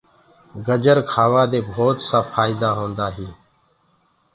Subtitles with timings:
[0.65, 3.35] گرجر کآوآ دي ڀوتسآ ڦآئيدآ هوندآ هينٚ۔